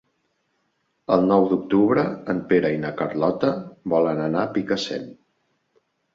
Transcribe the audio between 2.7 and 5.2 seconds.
i na Carlota volen anar a Picassent.